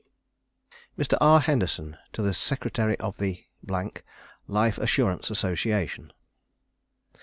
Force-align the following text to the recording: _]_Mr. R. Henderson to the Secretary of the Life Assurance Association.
_]_Mr. 0.99 1.15
R. 1.21 1.41
Henderson 1.41 1.95
to 2.13 2.23
the 2.23 2.33
Secretary 2.33 2.97
of 2.97 3.19
the 3.19 3.45
Life 4.47 4.79
Assurance 4.79 5.29
Association. 5.29 6.11